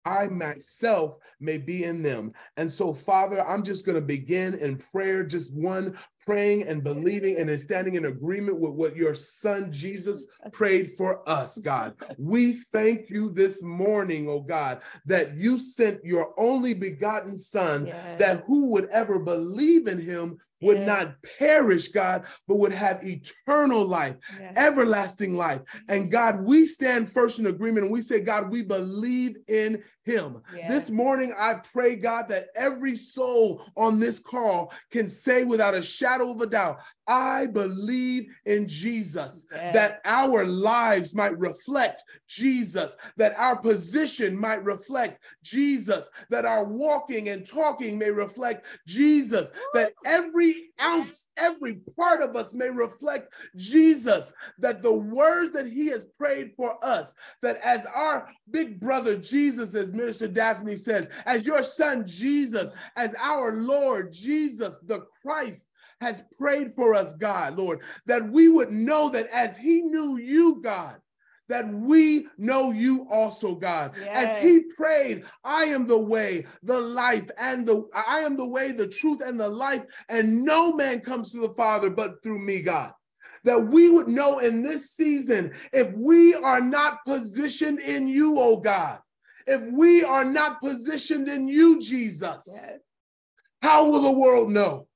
I 0.04 0.28
myself 0.30 1.18
may 1.40 1.60
be 1.60 1.84
in 1.84 2.02
them. 2.02 2.32
And 2.58 2.74
so, 2.74 2.92
Father, 2.92 3.46
I'm 3.48 3.64
just 3.64 3.86
going 3.86 3.96
to 3.96 4.02
begin 4.02 4.56
in 4.56 4.78
prayer, 4.78 5.24
just 5.24 5.54
one 5.54 5.96
praying 6.26 6.64
and 6.64 6.84
believing 6.84 7.38
and 7.38 7.60
standing 7.60 7.96
in 7.96 8.06
agreement 8.06 8.60
with 8.60 8.72
what 8.72 8.96
your 8.96 9.14
son 9.16 9.72
Jesus 9.72 10.28
prayed 10.52 10.94
for 10.98 11.28
us, 11.28 11.58
God. 11.58 11.96
We 12.18 12.54
thank 12.72 13.10
you 13.10 13.32
this 13.32 13.64
morning, 13.64 14.30
oh 14.30 14.42
God, 14.42 14.82
that 15.06 15.36
you 15.36 15.60
sent 15.60 16.04
your 16.06 16.34
only 16.38 16.74
begotten 16.74 17.38
son 17.38 17.88
Yes. 17.88 18.20
that 18.20 18.44
who 18.46 18.68
would 18.72 18.86
ever 18.90 19.20
believe 19.20 19.88
in 19.88 20.00
him 20.00 20.38
would 20.62 20.78
Yeah. 20.80 20.86
not 20.86 21.16
perish, 21.40 21.88
God, 21.88 22.26
but 22.48 22.58
would 22.58 22.72
have 22.72 23.04
eternal 23.04 23.84
life, 23.84 24.16
Yeah. 24.40 24.54
everlasting 24.56 25.36
life. 25.36 25.62
And 25.90 26.12
God, 26.12 26.42
we 26.42 26.68
stand 26.68 27.12
first 27.12 27.40
in 27.40 27.48
agreement 27.48 27.86
and 27.86 27.92
we 27.94 28.02
say, 28.04 28.20
God, 28.22 28.52
we 28.52 28.62
believe 28.62 29.38
in 29.48 29.82
him. 30.04 30.42
This 30.70 30.90
morning, 30.90 31.34
I 31.38 31.56
pray, 31.56 31.96
God, 31.96 32.28
that 32.30 32.48
every 32.56 32.98
soul 32.98 33.64
on 33.78 34.00
this 34.00 34.20
call 34.20 34.74
can 34.90 35.08
say 35.08 35.44
without 35.44 35.76
a 35.76 35.82
shadow 35.82 36.32
of 36.32 36.42
a 36.42 36.48
doubt, 36.48 36.80
I 37.12 37.46
believe 37.46 38.28
in 38.46 38.70
Jesus, 38.70 39.46
Yeah. 39.52 39.74
that 39.74 40.02
our 40.06 40.46
lives 40.46 41.14
might 41.14 41.38
reflect 41.38 42.06
Jesus, 42.26 42.96
that 43.18 43.36
our 43.38 43.58
position 43.58 44.38
might 44.38 44.64
reflect 44.64 45.22
Jesus, 45.44 46.10
that 46.30 46.46
our 46.46 46.64
walking 46.66 47.28
and 47.28 47.46
talking 47.46 47.98
may 47.98 48.12
reflect 48.12 48.66
Jesus, 48.88 49.52
that 49.74 49.94
every 50.06 50.70
ounce, 50.82 51.28
every 51.36 51.82
part 52.00 52.22
of 52.22 52.38
us 52.38 52.54
may 52.54 52.70
reflect 52.70 53.34
Jesus, 53.58 54.32
that 54.60 54.82
the 54.82 54.94
words 54.94 55.52
that 55.52 55.68
he 55.68 55.88
has 55.88 56.06
prayed 56.06 56.54
for 56.56 56.84
us, 56.84 57.14
that 57.42 57.58
as 57.58 57.86
our 57.88 58.30
big 58.52 58.80
brother 58.80 59.18
Jesus, 59.18 59.76
as 59.76 59.92
Minister 59.92 60.30
Daphne 60.30 60.78
says, 60.78 61.10
as 61.26 61.46
your 61.46 61.64
son 61.64 62.08
Jesus, 62.08 62.72
as 62.96 63.14
our 63.20 63.52
Lord 63.52 64.14
Jesus, 64.14 64.80
the 64.86 65.06
Christ, 65.22 65.68
has 66.02 66.24
prayed 66.38 66.74
for 66.76 66.94
us, 66.96 67.14
God, 67.14 67.58
Lord, 67.58 67.80
that 68.08 68.28
we 68.28 68.50
would 68.50 68.72
know 68.72 69.08
that 69.10 69.28
as 69.28 69.56
he 69.56 69.82
knew 69.82 70.18
you, 70.18 70.60
God, 70.62 70.98
that 71.48 71.72
we 71.72 72.28
know 72.38 72.72
you 72.72 73.08
also, 73.10 73.56
God. 73.56 73.92
As 74.10 74.38
he 74.38 74.62
prayed, 74.76 75.24
I 75.44 75.66
am 75.66 75.86
the 75.86 76.00
way, 76.00 76.46
the 76.64 76.80
life, 76.80 77.30
and 77.38 77.68
the 77.68 77.88
I 77.94 78.20
am 78.22 78.36
the 78.36 78.46
way, 78.46 78.72
the 78.72 78.88
truth, 78.88 79.22
and 79.22 79.40
the 79.40 79.48
life, 79.50 79.84
and 80.10 80.44
no 80.44 80.74
man 80.74 81.02
comes 81.02 81.32
to 81.32 81.40
the 81.42 81.54
Father 81.54 81.90
but 81.90 82.24
through 82.24 82.40
me, 82.40 82.62
God 82.62 82.94
that 83.44 83.60
we 83.60 83.90
would 83.90 84.08
know 84.08 84.38
in 84.38 84.62
this 84.62 84.92
season 84.92 85.52
if 85.74 85.92
we 85.94 86.36
are 86.36 86.62
not 86.62 87.04
positioned 87.08 87.80
in 87.80 88.08
you, 88.08 88.40
oh 88.40 88.58
God, 88.58 89.00
if 89.48 89.64
we 89.72 90.04
are 90.04 90.24
not 90.24 90.62
positioned 90.62 91.28
in 91.28 91.48
you, 91.48 91.82
Jesus, 91.82 92.48
Yes. 92.48 92.78
how 93.64 93.90
will 93.90 94.02
the 94.04 94.12
world 94.12 94.52
know? 94.52 94.88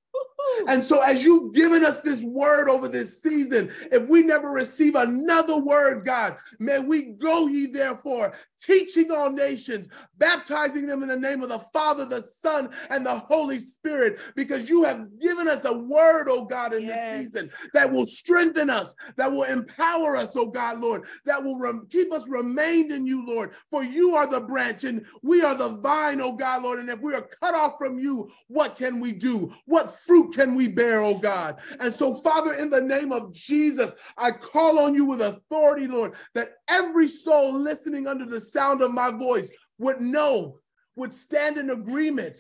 And 0.68 0.84
so, 0.84 1.02
as 1.02 1.24
you've 1.24 1.54
given 1.54 1.84
us 1.86 2.02
this 2.02 2.22
word 2.22 2.70
over 2.70 2.88
this 2.88 3.22
season, 3.22 3.72
if 3.92 4.08
we 4.08 4.22
never 4.24 4.50
receive 4.50 4.96
another 4.96 5.58
word, 5.58 6.06
God, 6.06 6.38
may 6.60 6.80
we 6.80 7.04
go 7.04 7.48
ye 7.48 7.68
therefore, 7.68 8.34
teaching 8.62 9.12
all 9.12 9.30
nations, 9.32 9.88
baptizing 10.18 10.86
them 10.86 11.04
in 11.04 11.10
the 11.10 11.18
name 11.18 11.42
of 11.44 11.50
the 11.50 11.60
Father, 11.60 12.06
the 12.06 12.22
Son, 12.22 12.70
and 12.90 13.06
the 13.06 13.20
Holy 13.20 13.60
Spirit, 13.60 14.20
because 14.36 14.70
you 14.70 14.84
have 14.84 15.20
given 15.20 15.48
us 15.48 15.66
a 15.66 15.74
word, 15.74 16.28
oh 16.30 16.46
God, 16.46 16.74
in 16.74 16.84
Yes. 16.84 17.24
this 17.24 17.34
season 17.34 17.52
that 17.74 17.92
will 17.92 18.06
strengthen 18.06 18.70
us, 18.70 18.96
that 19.18 19.32
will 19.32 19.44
empower 19.44 20.16
us, 20.16 20.36
oh 20.36 20.48
God, 20.48 20.80
Lord, 20.80 21.04
that 21.26 21.44
will 21.44 21.58
rem- 21.58 21.88
keep 21.90 22.12
us 22.14 22.28
remained 22.28 22.92
in 22.92 23.06
you, 23.06 23.26
Lord. 23.26 23.52
For 23.72 23.84
you 23.84 24.16
are 24.16 24.28
the 24.28 24.40
branch 24.42 24.84
and 24.84 25.06
we 25.22 25.42
are 25.42 25.56
the 25.56 25.70
vine, 25.78 26.22
oh 26.22 26.34
God, 26.34 26.64
Lord. 26.64 26.80
And 26.80 26.90
if 26.90 27.00
we 27.02 27.14
are 27.14 27.28
cut 27.42 27.56
off 27.56 27.78
from 27.78 28.00
you, 28.00 28.32
what 28.48 28.76
can 28.76 29.00
we 29.00 29.12
do? 29.12 29.54
What 29.66 29.96
fruit 29.96 30.35
can 30.36 30.54
we 30.54 30.68
bear, 30.68 31.02
oh 31.02 31.18
God? 31.18 31.60
And 31.80 31.94
so, 31.96 32.14
Father, 32.14 32.56
in 32.56 32.70
the 32.70 32.82
name 32.82 33.14
of 33.14 33.32
Jesus, 33.32 33.94
I 34.18 34.32
call 34.32 34.78
on 34.80 34.94
you 34.94 35.06
with 35.06 35.22
authority, 35.22 35.88
Lord, 35.88 36.14
that 36.34 36.56
every 36.68 37.08
soul 37.08 37.54
listening 37.58 38.06
under 38.06 38.26
the 38.26 38.42
sound 38.42 38.82
of 38.82 38.92
my 38.94 39.12
voice 39.12 39.50
would 39.78 40.02
know, 40.02 40.60
would 40.98 41.14
stand 41.14 41.58
in 41.58 41.70
agreement 41.70 42.36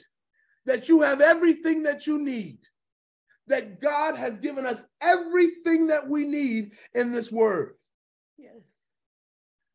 that 0.65 0.89
you 0.89 1.01
have 1.01 1.21
everything 1.21 1.83
that 1.83 2.05
you 2.05 2.17
need, 2.19 2.57
that 3.47 3.79
God 3.79 4.17
has 4.17 4.39
given 4.39 4.65
us 4.65 4.83
everything 4.99 5.87
that 5.87 6.05
we 6.05 6.25
need 6.25 6.71
in 6.95 7.13
this 7.13 7.31
word, 7.31 7.75
Yes. 8.37 8.57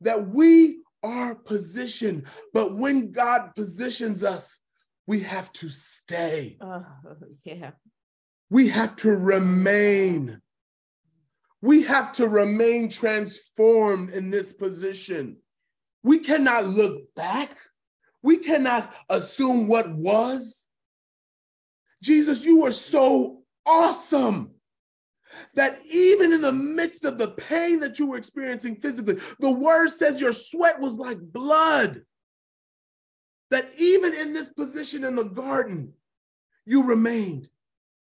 that 0.02 0.28
we 0.28 0.82
are 1.02 1.34
positioned. 1.34 2.24
But 2.52 2.76
when 2.76 3.12
God 3.12 3.54
positions 3.56 4.22
us, 4.22 4.58
we 5.06 5.20
have 5.20 5.50
to 5.54 5.70
stay. 5.70 6.58
Oh, 6.60 6.84
yeah. 7.44 7.70
We 8.50 8.68
have 8.68 8.96
to 8.96 9.10
remain. 9.10 10.40
We 11.62 11.82
have 11.84 12.12
to 12.14 12.28
remain 12.28 12.88
transformed 12.88 14.10
in 14.10 14.30
this 14.30 14.52
position. 14.52 15.36
We 16.02 16.18
cannot 16.18 16.66
look 16.66 17.14
back. 17.14 17.56
We 18.22 18.38
cannot 18.38 18.92
assume 19.08 19.68
what 19.68 19.94
was. 19.94 20.66
Jesus, 22.02 22.44
you 22.44 22.64
are 22.66 22.72
so 22.72 23.42
awesome 23.64 24.50
that 25.54 25.78
even 25.86 26.32
in 26.32 26.40
the 26.40 26.52
midst 26.52 27.04
of 27.04 27.18
the 27.18 27.28
pain 27.28 27.78
that 27.80 27.98
you 27.98 28.06
were 28.06 28.16
experiencing 28.16 28.76
physically, 28.76 29.18
the 29.38 29.50
word 29.50 29.90
says 29.90 30.20
your 30.20 30.32
sweat 30.32 30.80
was 30.80 30.98
like 30.98 31.20
blood. 31.20 32.02
That 33.50 33.70
even 33.76 34.14
in 34.14 34.32
this 34.32 34.50
position 34.50 35.04
in 35.04 35.14
the 35.14 35.24
garden, 35.24 35.92
you 36.64 36.84
remained 36.84 37.48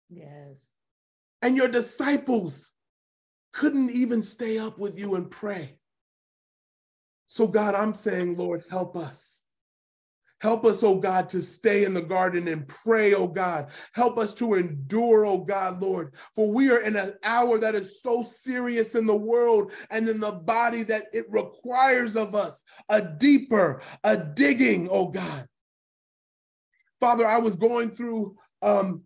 Yes. 0.08 0.68
and 1.42 1.56
your 1.56 1.68
disciples 1.68 2.72
couldn't 3.52 3.90
even 3.90 4.22
stay 4.22 4.58
up 4.58 4.78
with 4.78 4.98
you 4.98 5.14
and 5.14 5.30
pray. 5.30 5.76
So, 7.26 7.46
God, 7.46 7.74
I'm 7.74 7.94
saying, 7.94 8.36
Lord, 8.36 8.64
help 8.70 8.96
us. 8.96 9.42
Help 10.40 10.66
us, 10.66 10.82
oh 10.82 10.96
God, 10.96 11.28
to 11.30 11.40
stay 11.40 11.84
in 11.84 11.94
the 11.94 12.02
garden 12.02 12.48
and 12.48 12.68
pray, 12.68 13.14
oh 13.14 13.26
God. 13.26 13.70
Help 13.92 14.18
us 14.18 14.34
to 14.34 14.54
endure, 14.54 15.24
oh 15.24 15.38
God, 15.38 15.80
Lord. 15.80 16.14
For 16.34 16.52
we 16.52 16.70
are 16.70 16.80
in 16.80 16.96
an 16.96 17.14
hour 17.24 17.58
that 17.58 17.74
is 17.74 18.02
so 18.02 18.22
serious 18.22 18.94
in 18.94 19.06
the 19.06 19.16
world 19.16 19.72
and 19.90 20.08
in 20.08 20.20
the 20.20 20.32
body 20.32 20.82
that 20.84 21.06
it 21.14 21.24
requires 21.30 22.14
of 22.14 22.34
us 22.34 22.62
a 22.90 23.00
deeper, 23.00 23.80
a 24.02 24.16
digging, 24.16 24.88
oh 24.90 25.08
God. 25.08 25.46
Father, 27.00 27.26
I 27.26 27.38
was 27.38 27.56
going 27.56 27.90
through 27.90 28.36
um, 28.60 29.02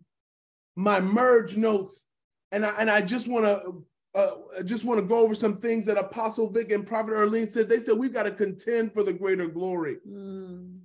my 0.79 0.99
merge 1.01 1.57
notes, 1.57 2.05
and 2.53 2.65
I, 2.65 2.73
and 2.79 2.89
I 2.89 3.01
just 3.01 3.27
want 3.27 3.45
to 3.45 3.83
uh, 4.15 4.35
I 4.57 4.61
just 4.63 4.85
want 4.85 4.99
to 4.99 5.05
go 5.05 5.19
over 5.19 5.35
some 5.35 5.57
things 5.57 5.85
that 5.85 5.97
Apostle 5.97 6.49
Vic 6.49 6.71
and 6.71 6.87
Prophet 6.87 7.13
Erlene 7.13 7.47
said. 7.47 7.69
They 7.69 7.79
said 7.79 7.97
we've 7.97 8.13
got 8.13 8.23
to 8.23 8.31
contend 8.31 8.93
for 8.93 9.03
the 9.03 9.13
greater 9.13 9.47
glory. 9.47 9.97
Mm, 10.09 10.79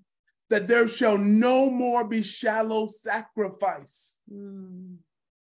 That 0.50 0.68
there 0.68 0.86
shall 0.88 1.16
no 1.16 1.70
more 1.70 2.04
be 2.04 2.22
shallow 2.22 2.88
sacrifice. 2.88 4.18
mm, 4.30 4.96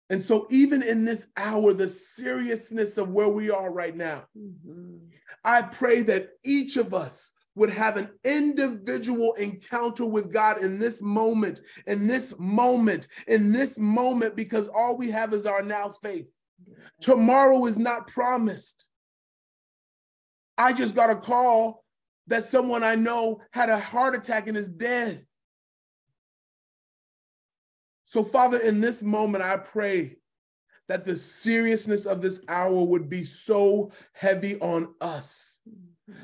And 0.09 0.21
so, 0.21 0.47
even 0.49 0.81
in 0.81 1.03
this 1.03 1.27
hour, 1.35 1.73
the 1.73 1.89
seriousness 1.89 2.97
of 2.97 3.09
where 3.09 3.29
we 3.29 3.49
are 3.49 3.71
right 3.71 3.95
now, 3.95 4.23
mhm. 4.37 4.99
I 5.43 5.63
pray 5.63 6.03
that 6.03 6.29
each 6.45 6.77
of 6.77 6.93
us 6.93 7.33
would 7.55 7.69
have 7.69 7.97
an 7.97 8.09
individual 8.23 9.33
encounter 9.33 10.05
with 10.05 10.33
God 10.33 10.63
in 10.63 10.79
this 10.79 11.01
moment, 11.01 11.61
in 11.85 12.07
this 12.07 12.33
moment, 12.39 13.07
in 13.27 13.51
this 13.51 13.77
moment, 13.77 14.35
because 14.35 14.67
all 14.67 14.97
we 14.97 15.11
have 15.11 15.33
is 15.33 15.45
our 15.45 15.61
now 15.61 15.93
faith. 16.01 16.25
Tomorrow 17.01 17.65
is 17.65 17.77
not 17.77 18.07
promised. 18.07 18.85
I 20.57 20.73
just 20.73 20.95
got 20.95 21.09
a 21.09 21.15
call 21.15 21.83
that 22.27 22.43
someone 22.43 22.83
I 22.83 22.95
know 22.95 23.41
had 23.51 23.69
a 23.69 23.79
heart 23.79 24.15
attack 24.15 24.47
and 24.47 24.57
is 24.57 24.69
dead. 24.69 25.25
So, 28.05 28.23
Father, 28.23 28.59
in 28.59 28.79
this 28.79 29.01
moment, 29.01 29.43
I 29.43 29.57
pray 29.57 30.17
that 30.87 31.05
the 31.05 31.17
seriousness 31.17 32.05
of 32.05 32.21
this 32.21 32.41
hour 32.47 32.83
would 32.83 33.09
be 33.09 33.23
so 33.23 33.91
heavy 34.11 34.59
on 34.59 34.93
us. 35.01 35.61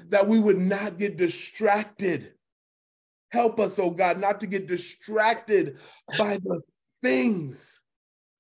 That 0.10 0.28
we 0.28 0.40
would 0.40 0.58
not 0.58 0.98
get 0.98 1.18
distracted. 1.18 2.34
Help 3.32 3.60
us, 3.60 3.78
oh 3.78 3.92
God, 3.92 4.18
not 4.18 4.40
to 4.40 4.48
get 4.48 4.68
distracted 4.68 5.78
by 6.18 6.38
the 6.38 6.62
things, 7.02 7.82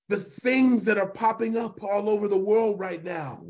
the 0.07 0.17
things 0.17 0.85
that 0.85 0.97
are 0.97 1.09
popping 1.09 1.57
up 1.57 1.81
all 1.83 2.09
over 2.09 2.27
the 2.27 2.39
world 2.39 2.79
right 2.79 3.03
now. 3.03 3.41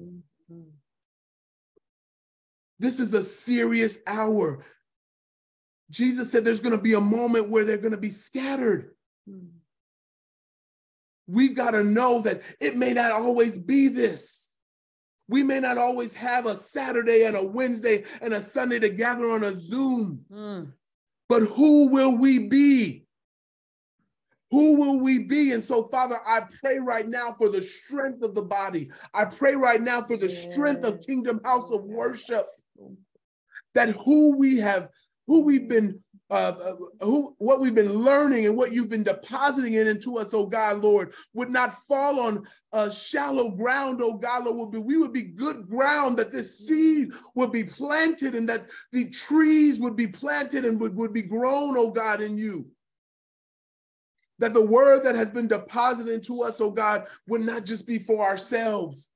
This 2.79 2.99
is 2.99 3.13
a 3.13 3.23
serious 3.23 3.99
hour. 4.07 4.65
Jesus 5.89 6.31
said 6.31 6.45
there's 6.45 6.61
going 6.61 6.75
to 6.75 6.81
be 6.81 6.93
a 6.93 7.01
moment 7.01 7.49
where 7.49 7.65
they're 7.65 7.77
going 7.77 7.91
to 7.91 7.97
be 7.97 8.11
scattered. 8.11 8.91
Mm. 9.29 9.49
We've 11.27 11.55
got 11.55 11.71
to 11.71 11.83
know 11.83 12.21
that 12.21 12.41
it 12.59 12.77
may 12.77 12.93
not 12.93 13.11
always 13.11 13.57
be 13.57 13.89
this. 13.89 14.38
We 15.29 15.43
may 15.43 15.59
not 15.59 15.77
always 15.77 16.11
have 16.13 16.47
a 16.47 16.57
Saturday 16.57 17.25
and 17.25 17.37
a 17.37 17.43
Wednesday 17.43 18.03
and 18.21 18.33
a 18.33 18.41
Sunday 18.41 18.79
to 18.79 18.89
gather 18.89 19.29
on 19.29 19.43
a 19.43 19.55
Zoom. 19.55 20.25
Mm. 20.31 20.71
but 21.29 21.43
who 21.43 21.87
will 21.87 22.17
we 22.17 22.47
be? 22.47 23.05
Who 24.49 24.75
will 24.75 24.99
we 24.99 25.25
be? 25.25 25.51
And 25.51 25.63
so, 25.63 25.87
Father, 25.89 26.19
I 26.25 26.41
pray 26.59 26.79
right 26.79 27.07
now 27.07 27.35
for 27.37 27.49
the 27.49 27.61
strength 27.61 28.23
of 28.23 28.33
the 28.33 28.41
body. 28.41 28.89
I 29.13 29.25
pray 29.25 29.53
right 29.53 29.79
now 29.79 30.01
for 30.01 30.17
the 30.17 30.29
strength 30.29 30.83
of 30.83 31.05
Kingdom 31.05 31.39
House 31.45 31.69
of 31.69 31.83
Worship, 31.83 32.47
that 33.75 33.89
who 33.89 34.35
we 34.35 34.57
have, 34.57 34.89
who 35.27 35.41
we've 35.41 35.69
been 35.69 36.03
uh, 36.31 36.53
uh, 36.63 37.05
who 37.05 37.35
what 37.39 37.59
we've 37.59 37.73
been 37.73 37.91
learning 37.91 38.45
and 38.45 38.55
what 38.55 38.71
you've 38.71 38.89
been 38.89 39.03
depositing 39.03 39.73
in 39.73 39.87
into 39.87 40.17
us, 40.19 40.33
oh 40.33 40.45
God, 40.45 40.77
Lord, 40.77 41.13
would 41.33 41.49
not 41.49 41.83
fall 41.87 42.19
on 42.19 42.47
uh, 42.71 42.89
shallow 42.91 43.49
ground, 43.49 43.99
oh 44.01 44.13
God, 44.13 44.45
Lord, 44.45 44.57
would 44.57 44.71
be, 44.71 44.77
we 44.77 44.97
would 44.97 45.13
be 45.13 45.23
good 45.23 45.67
ground, 45.67 46.17
that 46.17 46.31
this 46.31 46.59
seed 46.59 47.13
would 47.33 47.51
be 47.51 47.63
planted 47.63 48.35
and 48.35 48.47
that 48.47 48.67
the 48.91 49.09
trees 49.09 49.79
would 49.79 49.95
be 49.95 50.07
planted 50.07 50.65
and 50.65 50.79
would, 50.79 50.95
would 50.95 51.13
be 51.13 51.23
grown, 51.23 51.75
oh 51.77 51.89
God, 51.89 52.21
in 52.21 52.37
you. 52.37 52.69
That 54.37 54.53
the 54.53 54.65
word 54.65 55.03
that 55.03 55.15
has 55.15 55.31
been 55.31 55.47
deposited 55.47 56.13
into 56.13 56.43
us, 56.43 56.61
oh 56.61 56.69
God, 56.69 57.07
would 57.27 57.41
not 57.41 57.65
just 57.65 57.87
be 57.87 57.97
for 57.97 58.23
ourselves. 58.23 59.09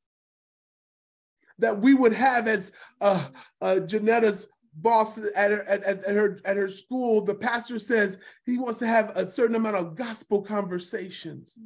That 1.59 1.79
we 1.79 1.93
would 1.93 2.13
have, 2.13 2.47
as 2.47 2.71
uh, 2.99 3.27
uh, 3.61 3.75
Janetta's 3.85 4.47
boss 4.75 5.17
at 5.17 5.51
her, 5.51 5.63
at, 5.63 5.83
at, 5.83 6.05
her 6.07 6.39
at 6.45 6.57
her 6.57 6.69
school, 6.69 7.21
the 7.21 7.35
pastor 7.35 7.79
says 7.79 8.17
he 8.45 8.57
wants 8.57 8.79
to 8.79 8.87
have 8.87 9.11
a 9.15 9.27
certain 9.27 9.55
amount 9.55 9.75
of 9.75 9.95
gospel 9.95 10.41
conversations. 10.41 11.57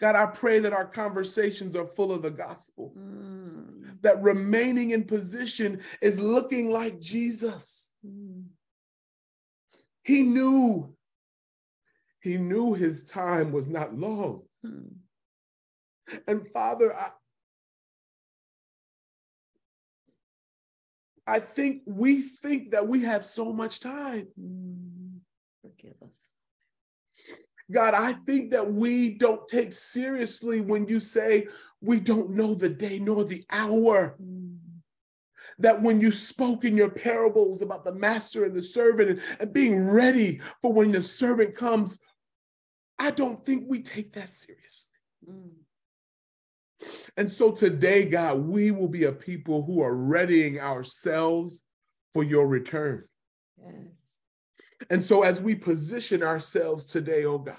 God, 0.00 0.16
I 0.16 0.26
pray 0.26 0.58
that 0.58 0.72
our 0.72 0.86
conversations 0.86 1.76
are 1.76 1.86
full 1.86 2.12
of 2.12 2.22
the 2.22 2.30
gospel. 2.30 2.92
Mm. 2.98 4.02
That 4.02 4.22
remaining 4.22 4.90
in 4.90 5.04
position 5.04 5.80
is 6.02 6.18
looking 6.18 6.70
like 6.70 7.00
Jesus. 7.00 7.92
Mm. 8.04 8.44
He 10.02 10.22
knew, 10.22 10.94
he 12.20 12.36
knew 12.36 12.74
his 12.74 13.04
time 13.04 13.52
was 13.52 13.66
not 13.66 13.96
long. 13.96 14.42
Mm. 14.66 14.90
And 16.26 16.48
Father, 16.48 16.94
I, 16.94 17.10
I 21.26 21.38
think 21.38 21.82
we 21.86 22.20
think 22.20 22.72
that 22.72 22.86
we 22.86 23.02
have 23.02 23.24
so 23.24 23.52
much 23.52 23.80
time. 23.80 24.28
Mm. 24.40 25.20
Forgive 25.62 25.94
us. 26.02 26.30
God, 27.70 27.94
I 27.94 28.12
think 28.26 28.50
that 28.50 28.72
we 28.72 29.10
don't 29.10 29.48
take 29.48 29.72
seriously 29.72 30.60
when 30.60 30.86
you 30.86 31.00
say 31.00 31.46
we 31.80 31.98
don't 31.98 32.30
know 32.30 32.54
the 32.54 32.68
day 32.68 32.98
nor 32.98 33.24
the 33.24 33.44
hour. 33.50 34.16
Mm. 34.22 34.58
That 35.58 35.80
when 35.80 36.00
you 36.00 36.10
spoke 36.12 36.64
in 36.64 36.76
your 36.76 36.90
parables 36.90 37.62
about 37.62 37.84
the 37.84 37.94
master 37.94 38.44
and 38.44 38.54
the 38.54 38.62
servant 38.62 39.10
and, 39.10 39.20
and 39.40 39.52
being 39.52 39.86
ready 39.86 40.40
for 40.60 40.72
when 40.72 40.92
the 40.92 41.02
servant 41.02 41.56
comes, 41.56 41.96
I 42.98 43.12
don't 43.12 43.44
think 43.44 43.64
we 43.66 43.80
take 43.80 44.12
that 44.12 44.28
seriously. 44.28 44.92
Mm. 45.28 45.50
And 47.16 47.30
so 47.30 47.50
today, 47.50 48.04
God, 48.04 48.38
we 48.38 48.70
will 48.70 48.88
be 48.88 49.04
a 49.04 49.12
people 49.12 49.62
who 49.62 49.80
are 49.82 49.94
readying 49.94 50.60
ourselves 50.60 51.62
for 52.12 52.22
your 52.22 52.46
return. 52.46 53.04
Yes. 53.58 53.74
And 54.90 55.02
so, 55.02 55.22
as 55.22 55.40
we 55.40 55.54
position 55.54 56.22
ourselves 56.22 56.86
today, 56.86 57.24
oh 57.24 57.38
God, 57.38 57.56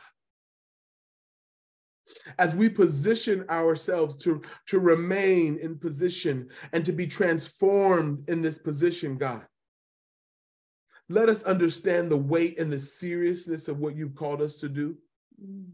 as 2.38 2.56
we 2.56 2.70
position 2.70 3.46
ourselves 3.50 4.16
to, 4.18 4.42
to 4.68 4.80
remain 4.80 5.58
in 5.58 5.78
position 5.78 6.50
and 6.74 6.86
to 6.86 6.92
be 6.92 7.08
transformed 7.08 8.30
in 8.30 8.42
this 8.42 8.60
position, 8.60 9.18
God, 9.18 9.46
let 11.10 11.30
us 11.30 11.44
understand 11.44 12.12
the 12.12 12.18
weight 12.18 12.60
and 12.60 12.72
the 12.72 12.80
seriousness 12.80 13.68
of 13.68 13.80
what 13.80 13.96
you've 13.96 14.16
called 14.16 14.42
us 14.42 14.58
to 14.58 14.70
do. 14.70 14.98
Mm. 15.44 15.66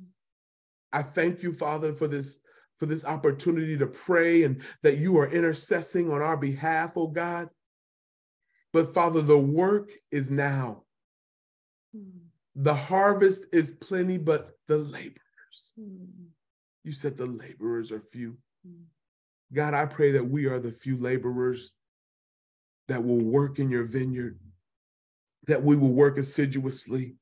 I 0.93 1.03
thank 1.03 1.41
you, 1.41 1.53
Father, 1.53 1.93
for 1.93 2.07
this 2.07 2.39
for 2.81 2.87
this 2.87 3.05
opportunity 3.05 3.77
to 3.77 3.85
pray 3.85 4.41
and 4.41 4.59
that 4.81 4.97
you 4.97 5.15
are 5.19 5.27
intercessing 5.27 6.11
on 6.11 6.19
our 6.19 6.35
behalf, 6.35 6.93
oh 6.95 7.05
God. 7.05 7.47
But 8.73 8.91
Father, 8.91 9.21
the 9.21 9.37
work 9.37 9.91
is 10.09 10.31
now. 10.31 10.81
The 12.55 12.73
harvest 12.73 13.45
is 13.53 13.73
plenty, 13.73 14.17
but 14.17 14.49
the 14.67 14.77
laborers. 14.77 15.73
You 16.83 16.91
said 16.91 17.17
the 17.17 17.27
laborers 17.27 17.91
are 17.91 18.01
few. 18.01 18.39
God, 19.53 19.75
I 19.75 19.85
pray 19.85 20.13
that 20.13 20.27
we 20.27 20.47
are 20.47 20.59
the 20.59 20.71
few 20.71 20.97
laborers 20.97 21.73
that 22.87 23.03
will 23.03 23.23
work 23.23 23.59
in 23.59 23.69
your 23.69 23.83
vineyard, 23.85 24.39
that 25.45 25.61
we 25.61 25.75
will 25.75 25.93
work 25.93 26.17
assiduously, 26.17 27.13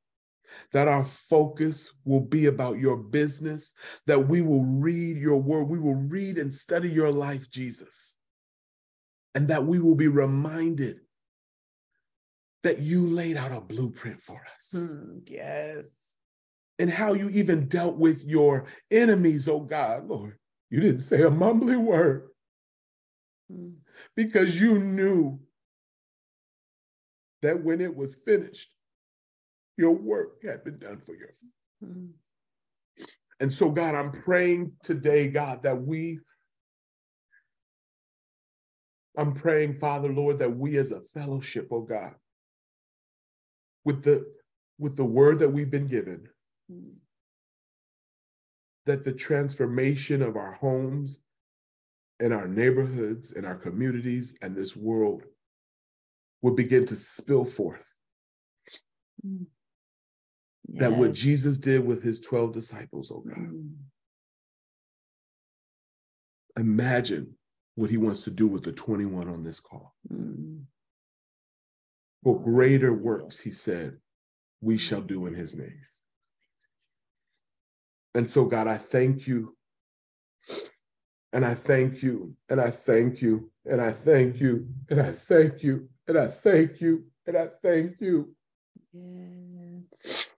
that 0.71 0.87
our 0.87 1.05
focus 1.05 1.91
will 2.05 2.21
be 2.21 2.45
about 2.45 2.77
your 2.79 2.97
business, 2.97 3.73
that 4.07 4.27
we 4.27 4.41
will 4.41 4.63
read 4.65 5.17
your 5.17 5.41
word, 5.41 5.63
we 5.65 5.79
will 5.79 5.95
read 5.95 6.37
and 6.37 6.53
study 6.53 6.89
your 6.89 7.11
life, 7.11 7.49
Jesus, 7.49 8.17
and 9.35 9.47
that 9.47 9.65
we 9.65 9.79
will 9.79 9.95
be 9.95 10.07
reminded 10.07 10.97
that 12.63 12.79
you 12.79 13.07
laid 13.07 13.37
out 13.37 13.51
a 13.51 13.61
blueprint 13.61 14.21
for 14.21 14.41
us 14.57 14.73
Mm. 14.75 15.21
Yes. 15.29 15.85
and 16.77 16.89
how 16.89 17.13
you 17.13 17.29
even 17.29 17.67
dealt 17.67 17.97
with 17.97 18.23
your 18.23 18.65
enemies, 18.91 19.47
oh 19.47 19.61
God, 19.61 20.07
Lord. 20.07 20.37
You 20.69 20.79
didn't 20.81 21.01
say 21.01 21.21
a 21.23 21.29
mumbling 21.31 21.85
word 21.85 22.29
Mm. 23.51 23.77
because 24.15 24.59
you 24.61 24.77
knew 24.77 25.39
that 27.41 27.63
when 27.63 27.81
it 27.81 27.95
was 27.95 28.15
finished, 28.15 28.69
your 29.79 29.93
work 29.93 30.43
had 30.43 30.65
been 30.65 30.77
done 30.77 31.01
for 31.05 31.15
you. 31.15 31.27
Mm. 31.81 32.09
And 33.39 33.51
so, 33.51 33.69
God, 33.69 33.95
I'm 33.95 34.11
praying 34.11 34.73
today, 34.83 35.29
God, 35.29 35.63
that 35.63 35.81
we, 35.81 36.19
I'm 39.17 39.33
praying, 39.33 39.79
Father, 39.79 40.11
Lord, 40.11 40.37
that 40.39 40.53
we 40.53 40.77
as 40.77 40.91
a 40.91 40.99
fellowship, 40.99 41.69
oh 41.71 41.79
God, 41.81 42.13
with 43.85 44.03
the 44.03 44.25
with 44.77 44.97
the 44.97 45.05
word 45.05 45.39
that 45.39 45.49
we've 45.49 45.71
been 45.71 45.87
given, 45.87 46.27
Mm. 46.71 46.97
that 48.85 49.03
the 49.03 49.13
transformation 49.13 50.21
of 50.21 50.35
our 50.35 50.53
homes 50.53 51.19
and 52.19 52.33
our 52.33 52.47
neighborhoods 52.47 53.31
and 53.31 53.45
our 53.45 53.55
communities 53.55 54.35
and 54.41 54.55
this 54.55 54.75
world 54.75 55.23
will 56.41 56.53
begin 56.53 56.85
to 56.85 56.95
spill 56.95 57.45
forth. 57.45 57.93
That 60.73 60.93
what 60.93 61.13
Jesus 61.13 61.57
did 61.57 61.85
with 61.85 62.03
his 62.03 62.19
12 62.19 62.53
disciples, 62.53 63.11
oh 63.11 63.21
God, 63.21 63.37
Mm. 63.37 63.75
imagine 66.57 67.35
what 67.75 67.89
he 67.89 67.97
wants 67.97 68.23
to 68.25 68.31
do 68.31 68.47
with 68.47 68.63
the 68.63 68.71
21 68.71 69.27
on 69.29 69.43
this 69.43 69.59
call. 69.59 69.95
Mm. 70.11 70.65
For 72.23 72.39
greater 72.41 72.93
works, 72.93 73.39
he 73.39 73.51
said, 73.51 73.97
we 74.61 74.77
shall 74.77 75.01
do 75.01 75.25
in 75.25 75.33
his 75.33 75.55
name. 75.55 75.81
And 78.13 78.29
so, 78.29 78.45
God, 78.45 78.67
I 78.67 78.77
thank 78.77 79.27
you. 79.27 79.55
And 81.31 81.45
I 81.45 81.53
thank 81.53 82.01
you. 82.03 82.35
And 82.49 82.59
I 82.59 82.71
thank 82.71 83.21
you. 83.21 83.51
And 83.65 83.79
I 83.79 83.91
thank 83.91 84.41
you. 84.41 84.67
And 84.89 84.99
I 84.99 85.11
thank 85.13 85.63
you. 85.63 85.87
And 86.07 86.17
I 86.17 86.27
thank 86.27 86.81
you. 86.81 87.05
And 87.27 87.37
I 87.37 87.47
thank 87.61 88.01
you. 88.01 88.35
Yes. 88.91 90.28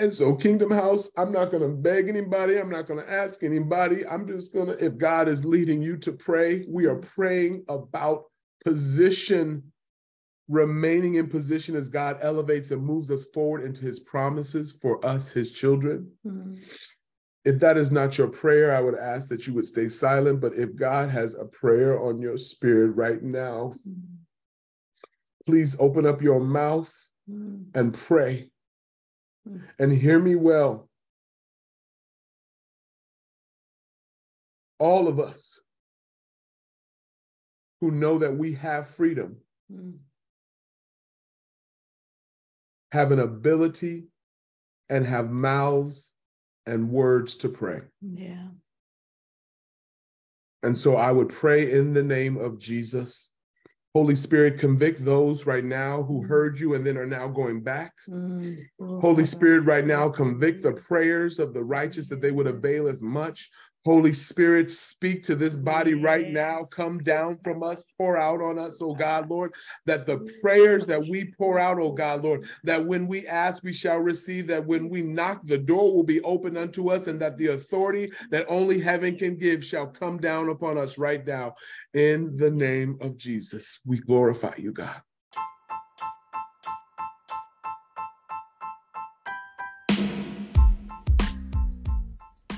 And 0.00 0.14
so, 0.14 0.34
Kingdom 0.34 0.70
House, 0.70 1.10
I'm 1.16 1.32
not 1.32 1.50
going 1.50 1.62
to 1.62 1.68
beg 1.68 2.08
anybody. 2.08 2.56
I'm 2.58 2.70
not 2.70 2.86
going 2.86 3.04
to 3.04 3.10
ask 3.10 3.42
anybody. 3.42 4.06
I'm 4.06 4.28
just 4.28 4.52
going 4.52 4.68
to, 4.68 4.84
if 4.84 4.96
God 4.96 5.26
is 5.28 5.44
leading 5.44 5.82
you 5.82 5.96
to 5.98 6.12
pray, 6.12 6.64
we 6.68 6.86
are 6.86 6.96
praying 6.96 7.64
about 7.68 8.24
position, 8.64 9.72
remaining 10.48 11.16
in 11.16 11.26
position 11.28 11.74
as 11.74 11.88
God 11.88 12.18
elevates 12.22 12.70
and 12.70 12.80
moves 12.80 13.10
us 13.10 13.26
forward 13.34 13.64
into 13.64 13.84
his 13.84 13.98
promises 13.98 14.70
for 14.80 15.04
us, 15.04 15.32
his 15.32 15.50
children. 15.50 16.12
Mm. 16.24 16.60
If 17.44 17.58
that 17.58 17.76
is 17.76 17.90
not 17.90 18.18
your 18.18 18.28
prayer, 18.28 18.76
I 18.76 18.80
would 18.80 18.96
ask 18.96 19.28
that 19.30 19.48
you 19.48 19.54
would 19.54 19.64
stay 19.64 19.88
silent. 19.88 20.40
But 20.40 20.54
if 20.54 20.76
God 20.76 21.10
has 21.10 21.34
a 21.34 21.44
prayer 21.44 22.00
on 22.00 22.20
your 22.20 22.36
spirit 22.38 22.90
right 22.90 23.22
now, 23.22 23.74
Mm. 23.88 24.02
please 25.44 25.74
open 25.80 26.06
up 26.06 26.22
your 26.22 26.38
mouth 26.40 26.94
Mm. 27.28 27.64
and 27.74 27.92
pray. 27.92 28.52
Mm. 29.48 29.62
And 29.78 29.92
hear 29.92 30.18
me 30.18 30.34
well. 30.34 30.88
All 34.78 35.08
of 35.08 35.18
us 35.18 35.60
who 37.80 37.90
know 37.90 38.18
that 38.18 38.36
we 38.36 38.54
have 38.54 38.88
freedom 38.88 39.38
Mm. 39.70 39.98
have 42.92 43.12
an 43.12 43.18
ability 43.18 44.04
and 44.88 45.04
have 45.06 45.30
mouths 45.30 46.14
and 46.64 46.90
words 46.90 47.36
to 47.36 47.48
pray. 47.50 47.82
Yeah. 48.00 48.48
And 50.62 50.76
so 50.76 50.96
I 50.96 51.12
would 51.12 51.28
pray 51.28 51.70
in 51.70 51.92
the 51.92 52.02
name 52.02 52.38
of 52.38 52.58
Jesus. 52.58 53.30
Holy 53.94 54.14
Spirit, 54.14 54.58
convict 54.58 55.04
those 55.04 55.46
right 55.46 55.64
now 55.64 56.02
who 56.02 56.22
heard 56.22 56.60
you 56.60 56.74
and 56.74 56.86
then 56.86 56.98
are 56.98 57.06
now 57.06 57.26
going 57.26 57.62
back. 57.62 57.92
Mm. 58.08 58.56
Holy 59.00 59.24
Spirit, 59.24 59.60
right 59.60 59.86
now, 59.86 60.08
convict 60.08 60.62
the 60.62 60.72
prayers 60.72 61.38
of 61.38 61.54
the 61.54 61.64
righteous 61.64 62.08
that 62.10 62.20
they 62.20 62.30
would 62.30 62.46
availeth 62.46 63.00
much. 63.00 63.50
Holy 63.88 64.12
Spirit, 64.12 64.70
speak 64.70 65.22
to 65.22 65.34
this 65.34 65.56
body 65.56 65.94
right 65.94 66.28
now. 66.28 66.58
Come 66.70 66.98
down 66.98 67.38
from 67.42 67.62
us, 67.62 67.82
pour 67.96 68.18
out 68.18 68.42
on 68.42 68.58
us, 68.58 68.82
oh 68.82 68.94
God, 68.94 69.30
Lord, 69.30 69.54
that 69.86 70.06
the 70.06 70.30
prayers 70.42 70.86
that 70.88 71.00
we 71.06 71.32
pour 71.38 71.58
out, 71.58 71.78
oh 71.80 71.92
God, 71.92 72.22
Lord, 72.22 72.46
that 72.64 72.84
when 72.84 73.08
we 73.08 73.26
ask, 73.26 73.64
we 73.64 73.72
shall 73.72 73.96
receive, 73.96 74.46
that 74.48 74.66
when 74.66 74.90
we 74.90 75.00
knock, 75.00 75.40
the 75.46 75.56
door 75.56 75.94
will 75.94 76.02
be 76.02 76.20
opened 76.20 76.58
unto 76.58 76.90
us, 76.90 77.06
and 77.06 77.18
that 77.22 77.38
the 77.38 77.46
authority 77.46 78.12
that 78.30 78.44
only 78.46 78.78
heaven 78.78 79.16
can 79.16 79.38
give 79.38 79.64
shall 79.64 79.86
come 79.86 80.18
down 80.18 80.50
upon 80.50 80.76
us 80.76 80.98
right 80.98 81.26
now. 81.26 81.54
In 81.94 82.36
the 82.36 82.50
name 82.50 82.98
of 83.00 83.16
Jesus, 83.16 83.80
we 83.86 84.00
glorify 84.00 84.52
you, 84.58 84.70
God. 84.70 85.00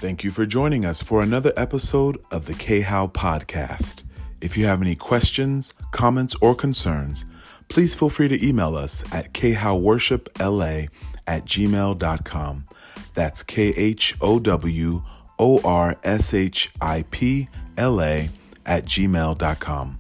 Thank 0.01 0.25
you 0.25 0.31
for 0.31 0.47
joining 0.47 0.87
us 0.87 1.03
for 1.03 1.23
another 1.23 1.53
episode 1.59 2.25
of 2.31 2.47
the 2.47 2.55
K 2.55 2.81
How 2.81 3.09
Podcast. 3.09 4.05
If 4.41 4.57
you 4.57 4.65
have 4.65 4.81
any 4.81 4.95
questions, 4.95 5.75
comments, 5.91 6.35
or 6.41 6.55
concerns, 6.55 7.27
please 7.69 7.95
feel 7.95 8.09
free 8.09 8.29
to 8.29 8.43
email 8.49 8.77
us 8.77 9.05
at 9.13 9.35
khowworshipla 9.35 10.89
at 11.27 11.45
gmail.com. 11.45 12.65
That's 13.13 13.43
K 13.43 13.63
H 13.77 14.17
O 14.23 14.39
W 14.39 15.03
O 15.39 15.61
R 15.63 15.95
S 16.03 16.33
H 16.33 16.71
I 16.81 17.05
P 17.11 17.49
L 17.77 18.01
A 18.01 18.31
at 18.65 18.87
gmail.com. 18.87 20.00